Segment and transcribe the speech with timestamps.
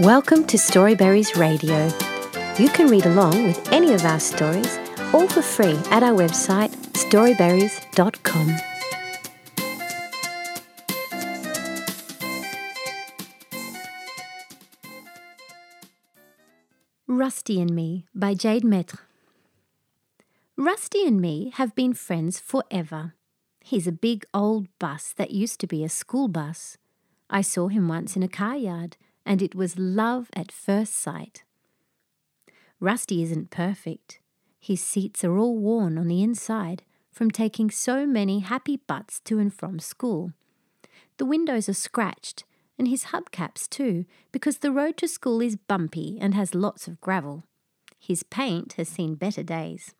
[0.00, 1.90] Welcome to Storyberries Radio.
[2.58, 4.78] You can read along with any of our stories,
[5.12, 8.56] all for free at our website storyberries.com.
[17.06, 19.00] Rusty and Me by Jade Maître.
[20.56, 23.12] Rusty and me have been friends forever.
[23.60, 26.78] He's a big old bus that used to be a school bus.
[27.28, 28.96] I saw him once in a car yard,
[29.30, 31.44] and it was love at first sight.
[32.80, 34.18] Rusty isn't perfect.
[34.58, 39.38] His seats are all worn on the inside from taking so many happy butts to
[39.38, 40.32] and from school.
[41.18, 42.42] The windows are scratched,
[42.76, 47.00] and his hubcaps too, because the road to school is bumpy and has lots of
[47.00, 47.44] gravel.
[48.00, 49.94] His paint has seen better days.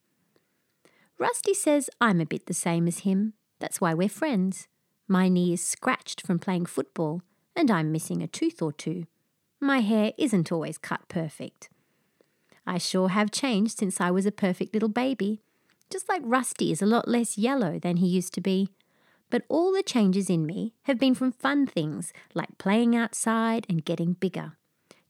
[1.20, 3.34] Rusty says I'm a bit the same as him.
[3.60, 4.66] That's why we're friends.
[5.06, 7.22] My knee is scratched from playing football,
[7.54, 9.06] and I'm missing a tooth or two.
[9.60, 11.68] My hair isn't always cut perfect.
[12.66, 15.42] I sure have changed since I was a perfect little baby.
[15.90, 18.70] Just like Rusty is a lot less yellow than he used to be.
[19.28, 23.84] But all the changes in me have been from fun things like playing outside and
[23.84, 24.56] getting bigger.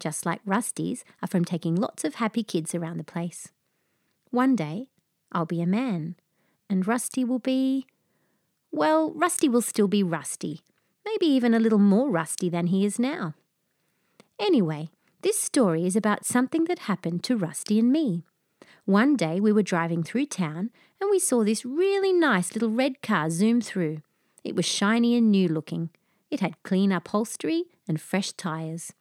[0.00, 3.48] Just like Rusty's are from taking lots of happy kids around the place.
[4.30, 4.88] One day,
[5.30, 6.16] I'll be a man,
[6.69, 7.86] and Rusty will be.
[8.72, 10.62] Well, Rusty will still be Rusty,
[11.05, 13.34] maybe even a little more rusty than he is now.
[14.41, 14.88] Anyway,
[15.20, 18.24] this story is about something that happened to Rusty and me.
[18.86, 23.02] One day we were driving through town and we saw this really nice little red
[23.02, 23.98] car zoom through.
[24.42, 25.91] It was shiny and new looking.
[26.30, 28.94] It had clean upholstery and fresh tyres.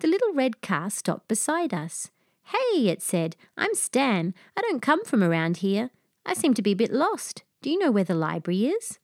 [0.00, 2.10] The little red car stopped beside us.
[2.46, 4.34] Hey, it said, I'm Stan.
[4.56, 5.90] I don't come from around here.
[6.26, 7.44] I seem to be a bit lost.
[7.62, 8.98] Do you know where the library is?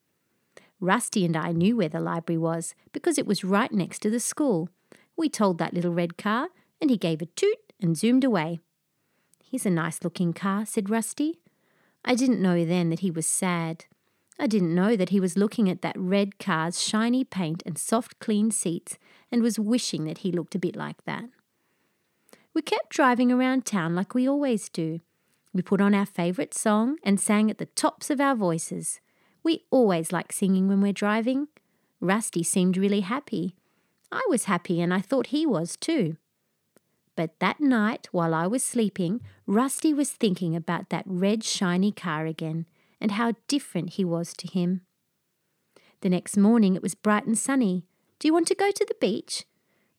[0.81, 4.21] Rusty and I knew where the library was because it was right next to the
[4.21, 4.69] school.
[5.17, 6.49] We told that little red car,
[6.81, 8.61] and he gave a toot and zoomed away.
[9.43, 11.41] He's a nice looking car, said Rusty.
[12.05, 13.87] I didn't know then that he was sad.
[14.39, 18.19] I didn't know that he was looking at that red car's shiny paint and soft,
[18.19, 18.99] clean seats
[19.31, 21.25] and was wishing that he looked a bit like that.
[22.53, 25.01] We kept driving around town like we always do.
[25.53, 29.01] We put on our favourite song and sang at the tops of our voices.
[29.45, 31.49] We always like singing when we're driving.
[32.01, 33.55] Rusty seemed really happy.
[34.13, 36.17] I was happy and I thought he was too.
[37.17, 42.27] But that night, while I was sleeping, Rusty was thinking about that red shiny car
[42.27, 42.67] again
[43.01, 44.83] and how different he was to him.
[46.01, 47.85] The next morning it was bright and sunny.
[48.19, 49.45] Do you want to go to the beach?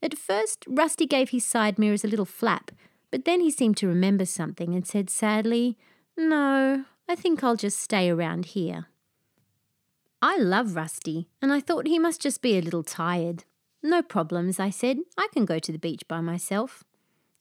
[0.01, 2.71] At first, Rusty gave his side mirrors a little flap,
[3.11, 5.77] but then he seemed to remember something and said sadly,
[6.17, 8.87] No, I think I'll just stay around here.
[10.21, 13.45] I love Rusty, and I thought he must just be a little tired.
[13.85, 14.97] No problems, I said.
[15.15, 16.83] I can go to the beach by myself.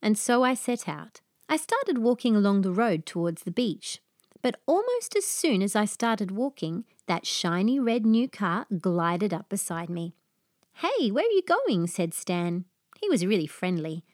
[0.03, 1.23] And so I set out.
[1.49, 4.03] I started walking along the road towards the beach.
[4.43, 9.49] But almost as soon as I started walking, that shiny red new car glided up
[9.49, 10.17] beside me.
[10.75, 11.87] Hey, where are you going?
[11.87, 12.67] said Stan.
[13.01, 14.05] He was really friendly.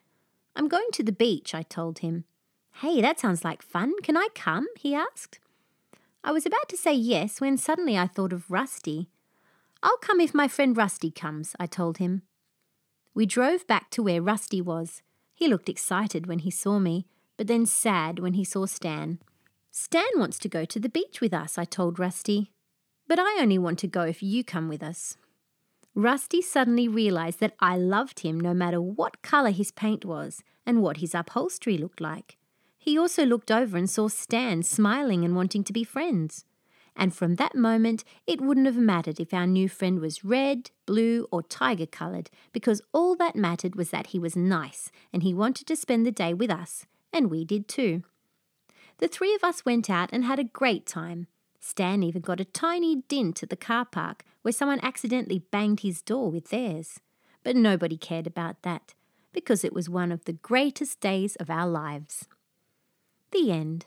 [0.54, 2.26] I'm going to the beach, I told him.
[2.74, 3.92] Hey, that sounds like fun.
[4.04, 4.68] Can I come?
[4.78, 5.40] he asked.
[6.22, 9.08] I was about to say yes when suddenly I thought of Rusty.
[9.82, 12.22] I'll come if my friend Rusty comes, I told him.
[13.14, 15.02] We drove back to where Rusty was.
[15.34, 19.18] He looked excited when he saw me, but then sad when he saw Stan.
[19.70, 22.52] Stan wants to go to the beach with us, I told Rusty.
[23.08, 25.16] But I only want to go if you come with us.
[25.94, 30.82] Rusty suddenly realized that I loved him no matter what colour his paint was and
[30.82, 32.36] what his upholstery looked like.
[32.78, 36.44] He also looked over and saw Stan smiling and wanting to be friends.
[37.00, 41.26] And from that moment, it wouldn't have mattered if our new friend was red, blue,
[41.32, 45.66] or tiger coloured, because all that mattered was that he was nice and he wanted
[45.68, 48.02] to spend the day with us, and we did too.
[48.98, 51.26] The three of us went out and had a great time.
[51.58, 56.02] Stan even got a tiny dint at the car park where someone accidentally banged his
[56.02, 57.00] door with theirs.
[57.42, 58.92] But nobody cared about that
[59.32, 62.28] because it was one of the greatest days of our lives.
[63.32, 63.86] The end.